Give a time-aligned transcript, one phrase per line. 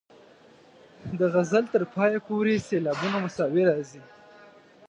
[1.19, 4.01] د غزل تر پایه پورې سېلابونه مساوي راځي.